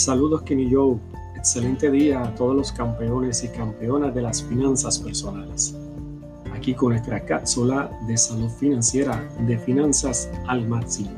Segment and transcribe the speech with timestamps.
[0.00, 0.96] Saludos Kenny Joe,
[1.36, 5.76] excelente día a todos los campeones y campeonas de las finanzas personales.
[6.54, 11.10] Aquí con nuestra cápsula de salud financiera de finanzas al máximo.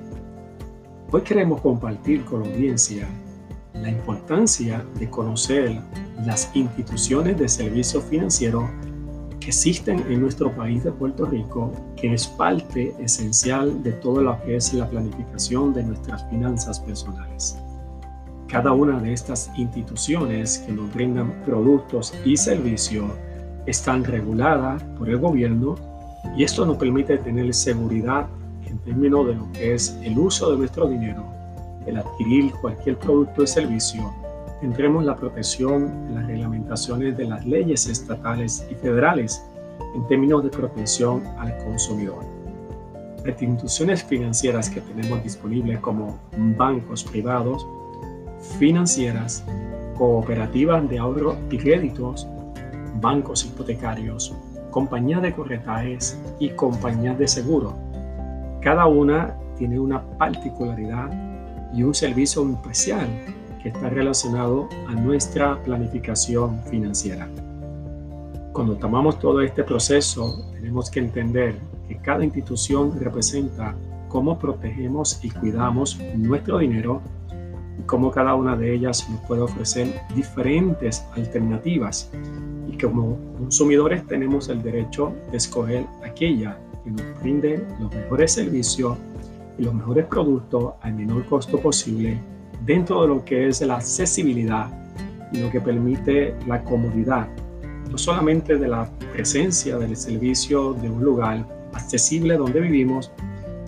[1.12, 3.08] Hoy queremos compartir con la audiencia
[3.74, 5.80] la importancia de conocer
[6.26, 8.68] las instituciones de servicio financiero
[9.38, 14.42] que existen en nuestro país de Puerto Rico, que es parte esencial de todo lo
[14.42, 17.61] que es la planificación de nuestras finanzas personales.
[18.52, 23.10] Cada una de estas instituciones que nos brindan productos y servicios
[23.64, 25.76] están reguladas por el gobierno
[26.36, 28.26] y esto nos permite tener seguridad
[28.66, 31.24] en términos de lo que es el uso de nuestro dinero,
[31.86, 34.12] el adquirir cualquier producto o servicio,
[34.60, 39.42] tendremos la protección de las reglamentaciones de las leyes estatales y federales
[39.94, 42.22] en términos de protección al consumidor.
[43.24, 46.18] Las instituciones financieras que tenemos disponibles como
[46.58, 47.66] bancos privados,
[48.58, 49.44] financieras,
[49.96, 52.26] cooperativas de ahorro y créditos,
[53.00, 54.34] bancos hipotecarios,
[54.70, 57.74] compañías de corretajes y compañías de seguro.
[58.60, 61.10] Cada una tiene una particularidad
[61.72, 63.08] y un servicio especial
[63.62, 67.28] que está relacionado a nuestra planificación financiera.
[68.52, 71.56] Cuando tomamos todo este proceso, tenemos que entender
[71.88, 73.74] que cada institución representa
[74.08, 77.00] cómo protegemos y cuidamos nuestro dinero
[77.78, 82.10] y cómo cada una de ellas nos puede ofrecer diferentes alternativas.
[82.68, 88.96] Y como consumidores tenemos el derecho de escoger aquella que nos brinde los mejores servicios
[89.58, 92.18] y los mejores productos al menor costo posible
[92.64, 94.70] dentro de lo que es la accesibilidad
[95.32, 97.28] y lo que permite la comodidad,
[97.90, 103.10] no solamente de la presencia del servicio de un lugar accesible donde vivimos,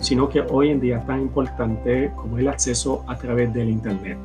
[0.05, 4.19] sino que hoy en día tan importante como el acceso a través del Internet.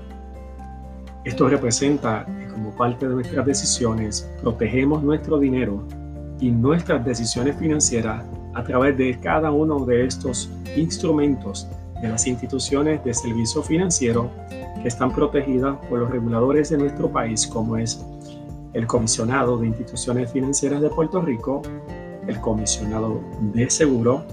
[1.24, 5.82] Esto representa que como parte de nuestras decisiones protegemos nuestro dinero
[6.38, 11.66] y nuestras decisiones financieras a través de cada uno de estos instrumentos
[12.02, 14.30] de las instituciones de servicio financiero
[14.82, 18.04] que están protegidas por los reguladores de nuestro país, como es
[18.74, 21.62] el Comisionado de Instituciones Financieras de Puerto Rico,
[22.26, 23.22] el Comisionado
[23.54, 24.24] de Seguro,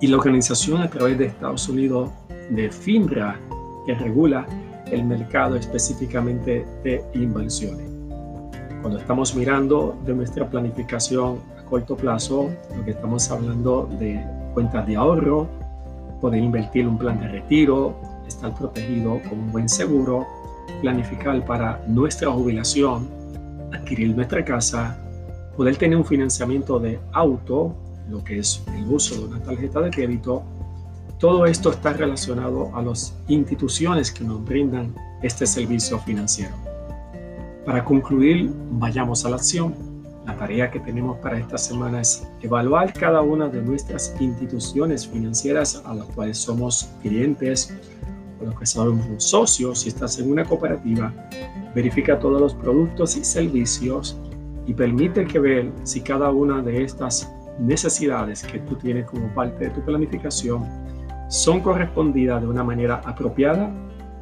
[0.00, 2.10] y la organización a través de Estados Unidos
[2.50, 3.38] de FINRA,
[3.86, 4.46] que regula
[4.90, 7.86] el mercado específicamente de inversiones.
[8.82, 14.22] Cuando estamos mirando de nuestra planificación a corto plazo, lo que estamos hablando de
[14.54, 15.48] cuentas de ahorro,
[16.20, 17.96] poder invertir un plan de retiro,
[18.28, 20.26] estar protegido con un buen seguro,
[20.82, 23.08] planificar para nuestra jubilación,
[23.72, 24.98] adquirir nuestra casa,
[25.56, 27.74] poder tener un financiamiento de auto
[28.08, 30.42] lo que es el uso de una tarjeta de crédito,
[31.18, 36.54] todo esto está relacionado a las instituciones que nos brindan este servicio financiero.
[37.64, 39.74] Para concluir, vayamos a la acción.
[40.26, 45.82] La tarea que tenemos para esta semana es evaluar cada una de nuestras instituciones financieras
[45.84, 47.74] a las cuales somos clientes
[48.40, 49.80] o los que somos socios.
[49.80, 51.12] Si estás en una cooperativa,
[51.74, 54.16] verifica todos los productos y servicios
[54.66, 59.64] y permite que ver si cada una de estas necesidades que tú tienes como parte
[59.64, 60.64] de tu planificación
[61.28, 63.70] son correspondidas de una manera apropiada,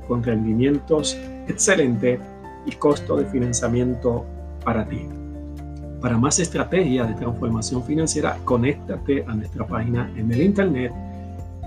[0.08, 1.18] con rendimientos
[1.48, 2.20] excelentes
[2.66, 4.24] y costo de financiamiento
[4.64, 5.08] para ti.
[6.00, 10.92] Para más estrategia de transformación financiera, conéctate a nuestra página en el internet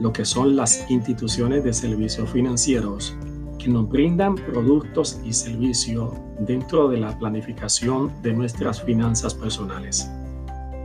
[0.00, 3.14] lo que son las instituciones de servicios financieros
[3.58, 10.10] que nos brindan productos y servicios dentro de la planificación de nuestras finanzas personales.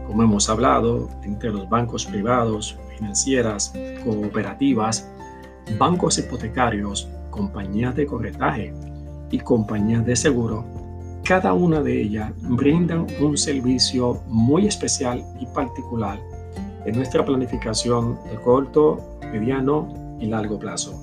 [0.06, 3.74] Como hemos hablado, entre los bancos privados, financieras,
[4.04, 5.10] cooperativas,
[5.80, 8.74] bancos hipotecarios, compañías de corretaje
[9.32, 10.66] y compañías de seguro,
[11.24, 16.20] cada una de ellas brindan un servicio muy especial y particular
[16.86, 21.00] en nuestra planificación de corto, mediano y largo plazo.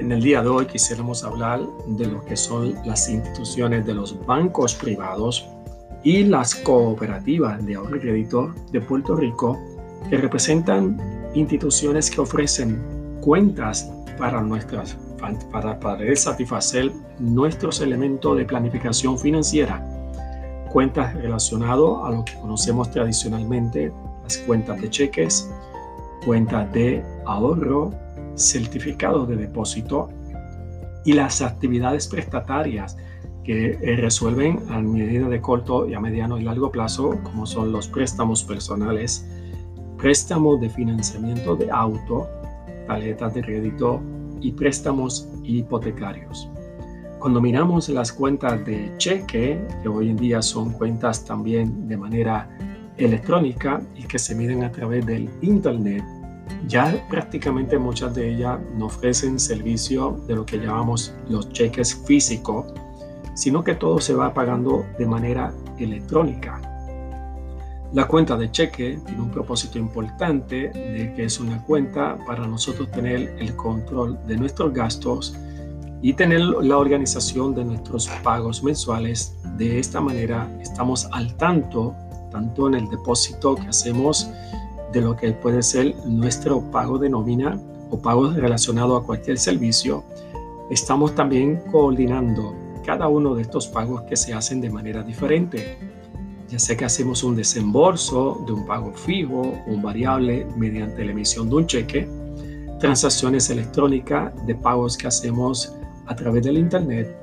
[0.00, 4.26] En el día de hoy quisiéramos hablar de lo que son las instituciones de los
[4.26, 5.48] bancos privados,
[6.04, 9.58] y las cooperativas de ahorro y crédito de Puerto Rico
[10.10, 10.98] que representan
[11.34, 12.82] instituciones que ofrecen
[13.20, 14.98] cuentas para nuestras
[15.52, 16.90] para poder satisfacer
[17.20, 19.80] nuestros elementos de planificación financiera.
[20.72, 23.92] Cuentas relacionadas a lo que conocemos tradicionalmente,
[24.22, 25.50] las cuentas de cheques,
[26.24, 27.92] cuentas de ahorro,
[28.36, 30.08] certificados de depósito
[31.04, 32.96] y las actividades prestatarias
[33.44, 37.72] que eh, resuelven a medida de corto y a mediano y largo plazo, como son
[37.72, 39.26] los préstamos personales,
[39.98, 42.28] préstamos de financiamiento de auto,
[42.86, 44.00] tarjetas de crédito
[44.40, 46.48] y préstamos hipotecarios.
[47.18, 52.48] Cuando miramos las cuentas de cheque, que hoy en día son cuentas también de manera
[52.96, 56.04] electrónica y que se miden a través del Internet,
[56.66, 62.66] ya prácticamente muchas de ellas no ofrecen servicio de lo que llamamos los cheques físicos,
[63.34, 66.60] sino que todo se va pagando de manera electrónica.
[67.92, 72.90] La cuenta de cheque tiene un propósito importante de que es una cuenta para nosotros
[72.90, 75.36] tener el control de nuestros gastos
[76.00, 79.36] y tener la organización de nuestros pagos mensuales.
[79.58, 81.94] De esta manera estamos al tanto,
[82.32, 84.28] tanto en el depósito que hacemos
[84.92, 87.58] de lo que puede ser nuestro pago de nómina
[87.90, 90.02] o pago relacionado a cualquier servicio.
[90.70, 95.78] Estamos también coordinando cada uno de estos pagos que se hacen de manera diferente.
[96.48, 101.48] Ya sea que hacemos un desembolso de un pago fijo, un variable mediante la emisión
[101.48, 102.08] de un cheque,
[102.80, 105.74] transacciones electrónicas de pagos que hacemos
[106.06, 107.21] a través del Internet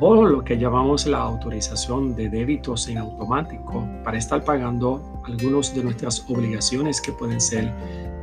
[0.00, 5.82] o lo que llamamos la autorización de débitos en automático para estar pagando algunas de
[5.82, 7.72] nuestras obligaciones que pueden ser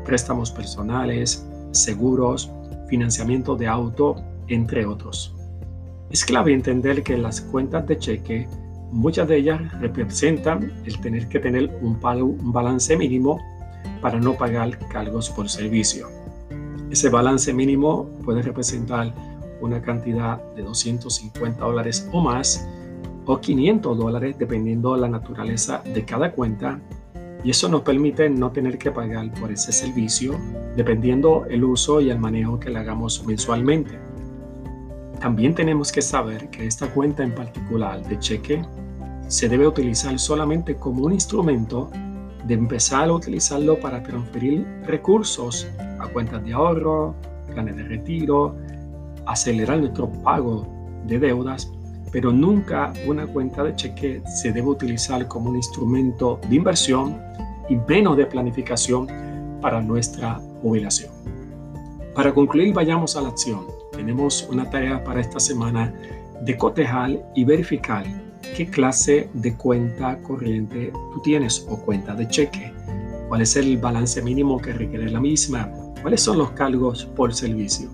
[0.05, 2.49] préstamos personales, seguros,
[2.87, 4.15] financiamiento de auto,
[4.47, 5.35] entre otros.
[6.09, 8.47] Es clave entender que las cuentas de cheque,
[8.91, 11.99] muchas de ellas representan el tener que tener un,
[12.53, 13.41] balance mínimo
[14.01, 16.07] para no pagar cargos por servicio.
[16.89, 19.13] Ese balance mínimo puede representar
[19.61, 22.67] una cantidad de 250 dólares o más
[23.25, 26.79] o 500 dólares dependiendo de la naturaleza de cada cuenta
[27.43, 30.35] y eso nos permite no tener que pagar por ese servicio
[30.75, 33.99] dependiendo el uso y el manejo que le hagamos mensualmente.
[35.19, 38.61] También tenemos que saber que esta cuenta en particular de cheque
[39.27, 41.89] se debe utilizar solamente como un instrumento
[42.45, 45.67] de empezar a utilizarlo para transferir recursos
[45.99, 47.15] a cuentas de ahorro,
[47.51, 48.55] planes de retiro,
[49.25, 50.67] acelerar nuestro pago
[51.05, 51.71] de deudas,
[52.11, 57.17] pero nunca una cuenta de cheque se debe utilizar como un instrumento de inversión
[57.69, 59.07] y menos de planificación
[59.61, 61.11] para nuestra jubilación.
[62.13, 63.65] Para concluir, vayamos a la acción.
[63.91, 65.93] Tenemos una tarea para esta semana
[66.41, 68.05] de cotejar y verificar
[68.55, 72.71] qué clase de cuenta corriente tú tienes o cuenta de cheque.
[73.27, 75.69] ¿Cuál es el balance mínimo que requiere la misma?
[76.01, 77.89] ¿Cuáles son los cargos por servicio?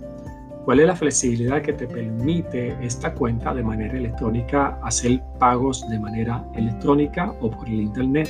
[0.66, 5.98] ¿Cuál es la flexibilidad que te permite esta cuenta de manera electrónica hacer pagos de
[5.98, 8.30] manera electrónica o por el Internet?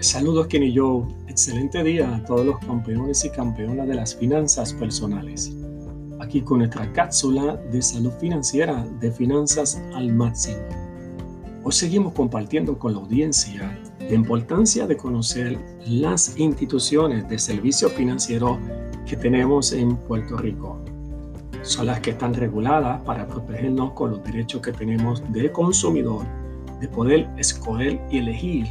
[0.00, 5.56] Saludos Kenny Joe, excelente día a todos los campeones y campeonas de las finanzas personales
[6.18, 10.58] aquí con nuestra cápsula de salud financiera de finanzas al máximo.
[11.62, 18.58] Hoy seguimos compartiendo con la audiencia la importancia de conocer las instituciones de servicio financiero
[19.06, 20.80] que tenemos en Puerto Rico.
[21.62, 26.26] Son las que están reguladas para protegernos con los derechos que tenemos de consumidor,
[26.80, 28.66] de poder escoger y elegir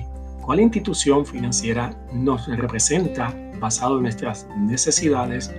[0.47, 5.53] cuál institución financiera nos representa basado en nuestras necesidades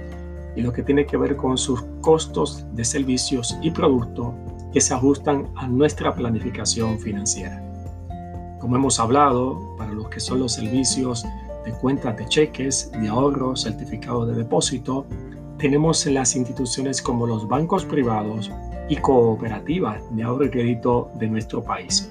[0.56, 4.32] y lo que tiene que ver con sus costos de servicios y productos
[4.72, 7.62] que se ajustan a nuestra planificación financiera.
[8.60, 11.26] Como hemos hablado, para los que son los servicios
[11.66, 15.04] de cuentas de cheques, de ahorro, certificados de depósito,
[15.58, 18.50] tenemos las instituciones como los bancos privados,
[18.88, 22.10] y cooperativas de ahorro y crédito de nuestro país.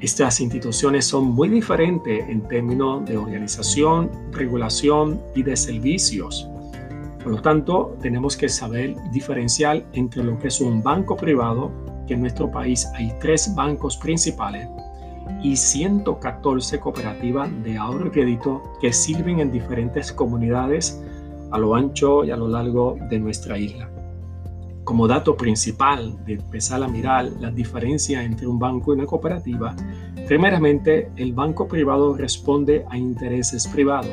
[0.00, 6.48] Estas instituciones son muy diferentes en términos de organización, regulación y de servicios.
[7.22, 11.70] Por lo tanto, tenemos que saber diferenciar entre lo que es un banco privado,
[12.06, 14.66] que en nuestro país hay tres bancos principales,
[15.42, 20.98] y 114 cooperativas de ahorro y crédito que sirven en diferentes comunidades
[21.50, 23.99] a lo ancho y a lo largo de nuestra isla.
[24.90, 29.72] Como dato principal de empezar a mirar la diferencia entre un banco y una cooperativa,
[30.26, 34.10] primeramente el banco privado responde a intereses privados.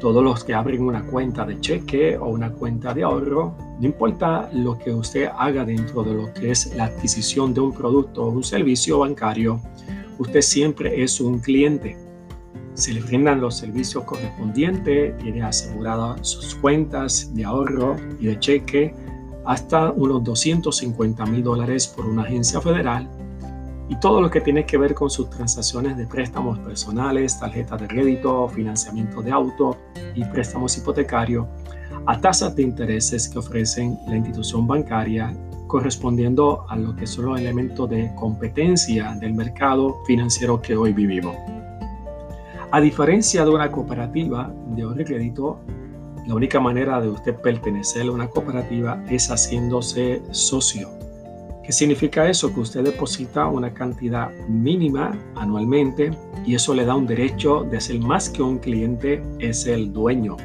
[0.00, 4.48] Todos los que abren una cuenta de cheque o una cuenta de ahorro, no importa
[4.54, 8.30] lo que usted haga dentro de lo que es la adquisición de un producto o
[8.30, 9.60] un servicio bancario,
[10.18, 11.98] usted siempre es un cliente.
[12.72, 19.11] Se le brindan los servicios correspondientes, tiene aseguradas sus cuentas de ahorro y de cheque
[19.44, 23.08] hasta unos 250 mil dólares por una agencia federal
[23.88, 27.88] y todo lo que tiene que ver con sus transacciones de préstamos personales, tarjetas de
[27.88, 29.76] crédito, financiamiento de auto
[30.14, 31.46] y préstamos hipotecarios
[32.06, 35.34] a tasas de intereses que ofrecen la institución bancaria
[35.66, 41.36] correspondiendo a lo que son los elementos de competencia del mercado financiero que hoy vivimos.
[42.70, 45.60] A diferencia de una cooperativa de ahorro y crédito,
[46.26, 50.90] la única manera de usted pertenecer a una cooperativa es haciéndose socio.
[51.64, 52.52] ¿Qué significa eso?
[52.52, 56.10] Que usted deposita una cantidad mínima anualmente
[56.44, 60.36] y eso le da un derecho de ser más que un cliente, es el dueño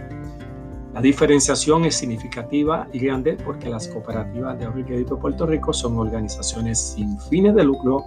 [0.97, 5.71] la diferenciación es significativa y grande porque las cooperativas de ahorro y crédito Puerto Rico
[5.71, 8.03] son organizaciones sin fines de lucro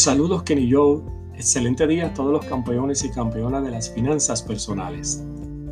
[0.05, 1.01] Saludos Kenny Joe,
[1.33, 5.25] excelente día a todos los campeones y campeonas de las finanzas personales.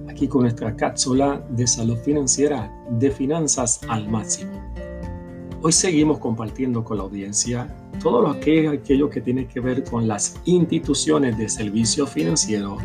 [0.09, 4.53] Aquí con nuestra cápsula de salud financiera de finanzas al máximo.
[5.61, 9.83] Hoy seguimos compartiendo con la audiencia todo lo que es aquello que tiene que ver
[9.83, 12.77] con las instituciones de servicio financiero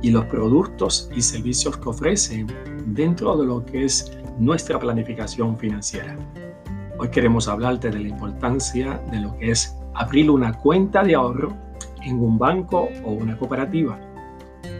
[0.00, 2.46] y los productos y servicios que ofrecen
[2.86, 6.16] dentro de lo que es nuestra planificación financiera.
[6.98, 11.52] Hoy queremos hablarte de la importancia de lo que es abrir una cuenta de ahorro
[12.02, 13.98] en un banco o una cooperativa.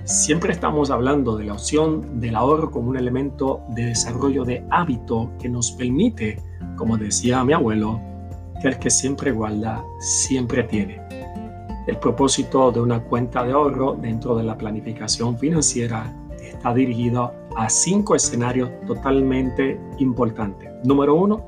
[0.04, 5.30] Siempre estamos hablando de la opción del ahorro como un elemento de desarrollo de hábito
[5.40, 6.40] que nos permite,
[6.76, 8.00] como decía mi abuelo,
[8.60, 11.00] que el que siempre guarda, siempre tiene.
[11.86, 17.68] El propósito de una cuenta de ahorro dentro de la planificación financiera está dirigido a
[17.68, 20.68] cinco escenarios totalmente importantes.
[20.84, 21.44] Número uno,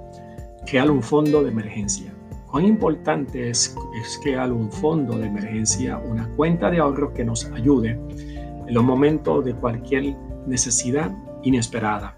[0.66, 2.12] crear un fondo de emergencia.
[2.50, 7.44] Cuán importante es, es crear un fondo de emergencia, una cuenta de ahorro que nos
[7.52, 12.16] ayude en los momentos de cualquier necesidad inesperada.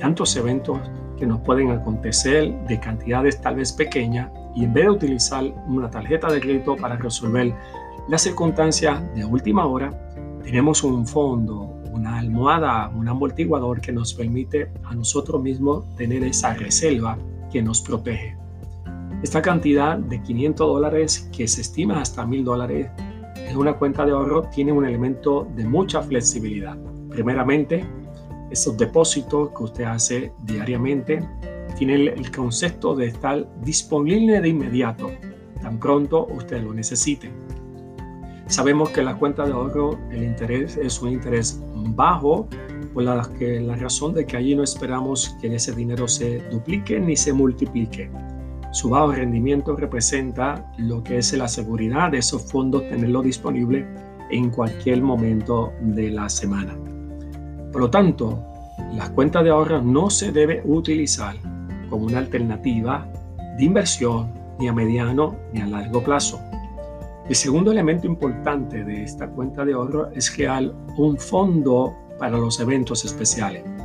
[0.00, 0.80] Tantos eventos
[1.18, 5.90] que nos pueden acontecer de cantidades tal vez pequeñas y en vez de utilizar una
[5.90, 7.54] tarjeta de crédito para resolver
[8.08, 9.90] las circunstancias de última hora,
[10.42, 16.54] tenemos un fondo, una almohada, un amortiguador que nos permite a nosotros mismos tener esa
[16.54, 17.18] reserva
[17.50, 18.45] que nos protege.
[19.26, 22.88] Esta cantidad de 500 dólares que se estima hasta 1000 dólares
[23.34, 26.78] en una cuenta de ahorro tiene un elemento de mucha flexibilidad.
[27.10, 27.84] Primeramente,
[28.52, 31.28] esos depósitos que usted hace diariamente
[31.76, 35.10] tienen el concepto de estar disponible de inmediato,
[35.60, 37.28] tan pronto usted lo necesite.
[38.46, 42.46] Sabemos que la cuenta de ahorro, el interés es un interés bajo,
[42.94, 47.00] por la, que, la razón de que allí no esperamos que ese dinero se duplique
[47.00, 48.08] ni se multiplique.
[48.76, 53.86] Su bajo rendimiento representa lo que es la seguridad de esos fondos, tenerlo disponible
[54.30, 56.76] en cualquier momento de la semana.
[57.72, 58.38] Por lo tanto,
[58.92, 61.36] las cuentas de ahorro no se debe utilizar
[61.88, 63.10] como una alternativa
[63.56, 66.38] de inversión ni a mediano ni a largo plazo.
[67.26, 72.60] El segundo elemento importante de esta cuenta de ahorro es crear un fondo para los
[72.60, 73.75] eventos especiales.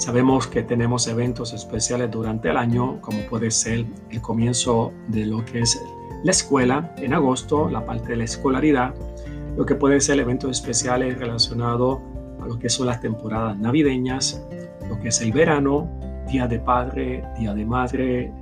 [0.00, 5.44] Sabemos que tenemos eventos especiales durante el año, como puede ser el comienzo de lo
[5.44, 5.78] que es
[6.24, 8.94] la escuela en agosto, la parte de la escolaridad,
[9.58, 11.98] lo que puede ser eventos especiales relacionados
[12.40, 14.42] a lo que son las temporadas navideñas,
[14.88, 15.86] lo que es el verano,
[16.32, 18.32] día de padre, día de madre,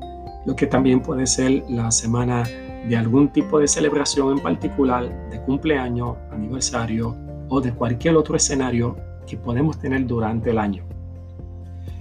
[0.47, 2.45] lo que también puede ser la semana
[2.89, 7.17] de algún tipo de celebración en particular, de cumpleaños, aniversario
[7.49, 8.95] o de cualquier otro escenario
[9.27, 10.88] que podemos tener durante el año.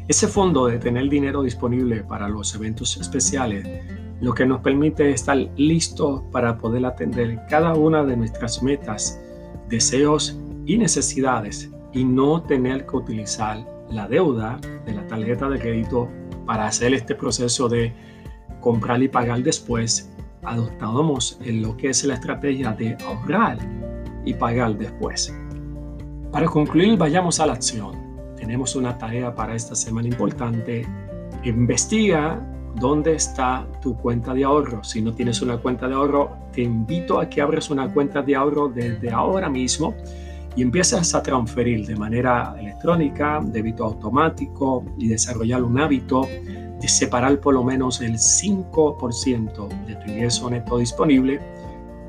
[0.07, 3.67] Ese fondo de tener dinero disponible para los eventos especiales
[4.21, 9.19] lo que nos permite estar listos para poder atender cada una de nuestras metas,
[9.67, 16.09] deseos y necesidades y no tener que utilizar la deuda de la tarjeta de crédito
[16.45, 17.93] para hacer este proceso de
[18.61, 20.09] comprar y pagar después.
[20.43, 23.57] Adoptamos en lo que es la estrategia de ahorrar
[24.23, 25.35] y pagar después.
[26.31, 28.06] Para concluir, vayamos a la acción
[28.37, 30.85] tenemos una tarea para esta semana importante.
[31.43, 32.41] Investiga
[32.75, 34.83] dónde está tu cuenta de ahorro.
[34.83, 38.35] Si no tienes una cuenta de ahorro, te invito a que abras una cuenta de
[38.35, 39.95] ahorro desde ahora mismo
[40.55, 46.27] y empieces a transferir de manera electrónica, débito automático y desarrollar un hábito
[46.79, 51.39] de separar por lo menos el 5% de tu ingreso neto disponible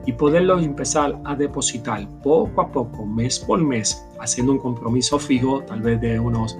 [0.07, 5.63] y poderlo empezar a depositar poco a poco, mes por mes, haciendo un compromiso fijo,
[5.63, 6.59] tal vez de unos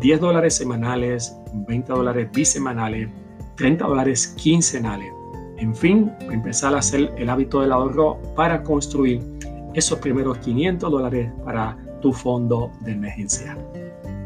[0.00, 3.08] 10 dólares semanales, 20 dólares bisemanales,
[3.56, 5.12] 30 dólares quincenales.
[5.58, 9.22] En fin, empezar a hacer el hábito del ahorro para construir
[9.74, 13.58] esos primeros 500 dólares para tu fondo de emergencia.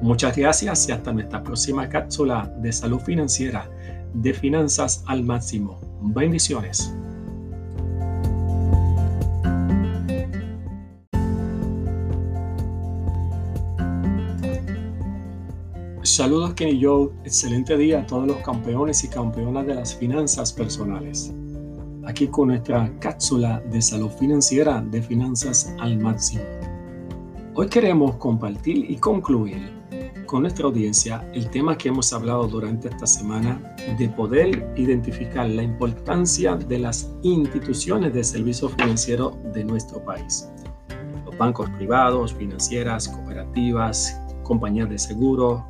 [0.00, 3.68] Muchas gracias y hasta nuestra próxima cápsula de salud financiera
[4.14, 5.80] de finanzas al máximo.
[6.00, 6.94] Bendiciones.
[16.02, 21.32] Saludos Kenny Joe, excelente día a todos los campeones y campeonas de las finanzas personales.
[22.06, 26.42] Aquí con nuestra cápsula de salud financiera de finanzas al máximo.
[27.54, 29.77] Hoy queremos compartir y concluir
[30.28, 35.62] con nuestra audiencia el tema que hemos hablado durante esta semana de poder identificar la
[35.62, 40.50] importancia de las instituciones de servicio financiero de nuestro país.
[41.24, 45.66] Los bancos privados, financieras, cooperativas, compañías de seguro,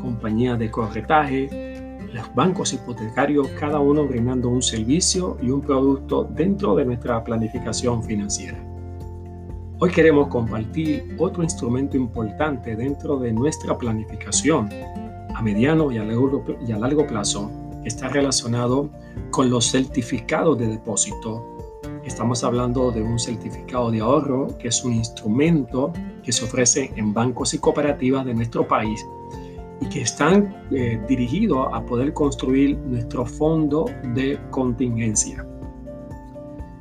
[0.00, 6.76] compañías de corretaje, los bancos hipotecarios, cada uno brindando un servicio y un producto dentro
[6.76, 8.71] de nuestra planificación financiera.
[9.84, 14.70] Hoy queremos compartir otro instrumento importante dentro de nuestra planificación
[15.34, 17.50] a mediano y a largo, plazo
[17.82, 18.88] que está relacionado
[19.32, 21.44] con los certificados de depósito.
[22.04, 25.92] Estamos hablando de un certificado de ahorro que es un instrumento
[26.22, 29.04] que se ofrece en bancos y cooperativas de nuestro país
[29.80, 35.44] y que están eh, dirigidos a poder construir nuestro fondo de contingencia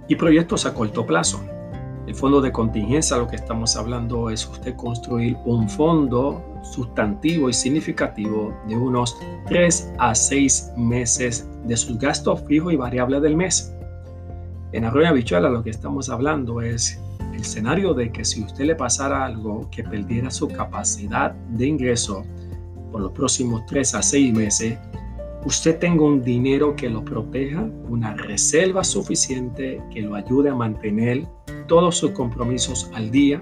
[0.07, 1.43] y proyectos a corto plazo.
[2.12, 7.54] El fondo de contingencia, lo que estamos hablando es usted construir un fondo sustantivo y
[7.54, 13.74] significativo de unos 3 a 6 meses de sus gastos fijos y variables del mes.
[14.74, 17.00] En Arroyo Bichuela lo que estamos hablando es
[17.34, 22.26] el escenario de que si usted le pasara algo que perdiera su capacidad de ingreso
[22.91, 24.78] por los próximos 3 a 6 meses,
[25.45, 31.26] usted tenga un dinero que lo proteja, una reserva suficiente que lo ayude a mantener
[31.71, 33.41] todos sus compromisos al día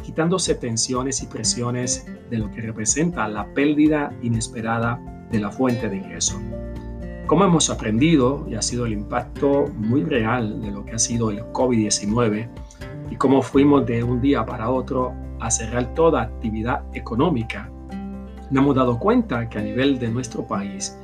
[0.00, 5.96] evitándose tensiones y presiones de lo que representa la pérdida inesperada de la fuente de
[5.96, 6.38] ingreso.
[7.26, 11.30] Como hemos aprendido, y ha sido el impacto muy real de lo que ha sido
[11.30, 12.46] el COVID-19,
[13.10, 17.70] y cómo fuimos de un día para otro a cerrar toda actividad económica,
[18.50, 20.94] nos hemos dado cuenta que a nivel de nuestro país,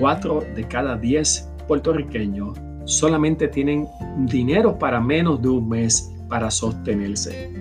[0.00, 3.88] 4 de cada 10 puertorriqueños solamente tienen
[4.26, 7.52] dinero para menos de un mes para sostenerse.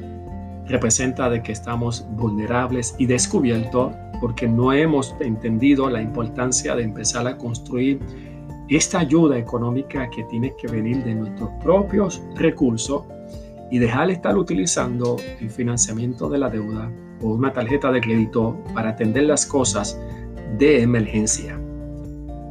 [0.68, 7.28] Representa de que estamos vulnerables y descubiertos porque no hemos entendido la importancia de empezar
[7.28, 8.00] a construir
[8.70, 13.04] esta ayuda económica que tiene que venir de nuestros propios recursos
[13.70, 16.90] y dejar de estar utilizando el financiamiento de la deuda
[17.22, 20.00] o una tarjeta de crédito para atender las cosas
[20.58, 21.60] de emergencia.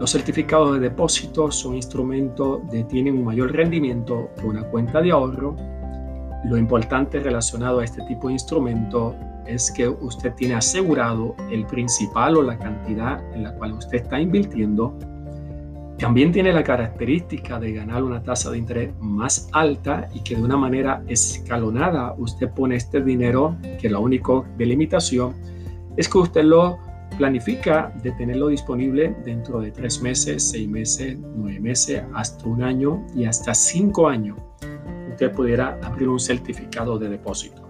[0.03, 5.13] Los certificados de depósito son instrumentos que tienen un mayor rendimiento que una cuenta de
[5.13, 5.55] ahorro.
[6.45, 9.15] Lo importante relacionado a este tipo de instrumento
[9.47, 14.21] es que usted tiene asegurado el principal o la cantidad en la cual usted está
[14.21, 14.99] invirtiendo.
[15.99, 20.43] También tiene la característica de ganar una tasa de interés más alta y que de
[20.43, 25.33] una manera escalonada usted pone este dinero, que la única delimitación
[25.97, 26.82] es que usted lo
[27.13, 33.05] planifica de tenerlo disponible dentro de tres meses, seis meses, nueve meses, hasta un año
[33.15, 34.37] y hasta cinco años.
[35.11, 37.63] Usted pudiera abrir un certificado de depósito.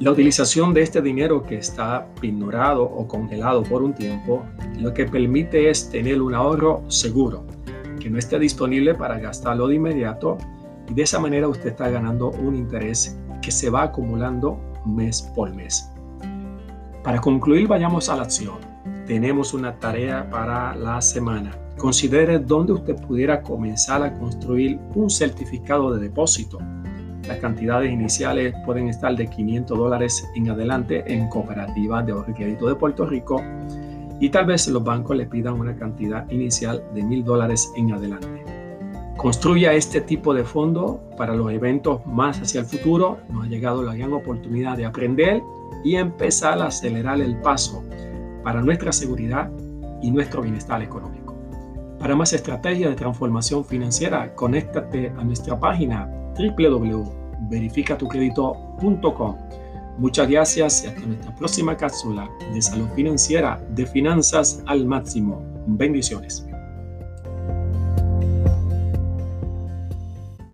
[0.00, 4.42] La utilización de este dinero que está ignorado o congelado por un tiempo,
[4.80, 7.44] lo que permite es tener un ahorro seguro,
[8.00, 10.36] que no esté disponible para gastarlo de inmediato
[10.90, 15.54] y de esa manera usted está ganando un interés que se va acumulando mes por
[15.54, 15.88] mes.
[17.04, 18.56] Para concluir, vayamos a la acción.
[19.06, 21.52] Tenemos una tarea para la semana.
[21.78, 26.58] Considere dónde usted pudiera comenzar a construir un certificado de depósito
[27.28, 32.34] las cantidades iniciales pueden estar de 500 dólares en adelante en cooperativas de ahorro y
[32.34, 33.42] crédito de Puerto Rico
[34.20, 38.44] y tal vez los bancos le pidan una cantidad inicial de 1000 dólares en adelante.
[39.16, 43.18] Construya este tipo de fondo para los eventos más hacia el futuro.
[43.30, 45.42] Nos ha llegado la gran oportunidad de aprender
[45.84, 47.82] y empezar a acelerar el paso
[48.42, 49.50] para nuestra seguridad
[50.02, 51.34] y nuestro bienestar económico.
[51.98, 59.36] Para más estrategias de transformación financiera, conéctate a nuestra página www.verificatucredito.com.
[59.96, 65.40] Muchas gracias y hasta nuestra próxima cápsula de salud financiera de finanzas al máximo.
[65.66, 66.46] Bendiciones.